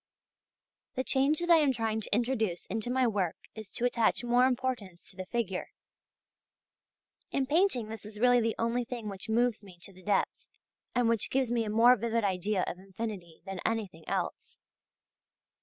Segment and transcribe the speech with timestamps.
[0.95, 4.47] The change that I am trying to introduce into my work is to attach more
[4.47, 5.69] importance to the figure.
[7.29, 10.49] In painting this is really the only thing which moves me to the depths,
[10.95, 14.57] and which gives me a more vivid idea of infinity than anything else.